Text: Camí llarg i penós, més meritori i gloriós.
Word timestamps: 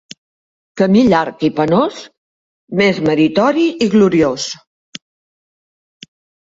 Camí 0.79 1.03
llarg 1.13 1.45
i 1.47 1.51
penós, 1.59 1.99
més 2.81 3.03
meritori 3.11 3.69
i 3.69 3.91
gloriós. 3.95 4.51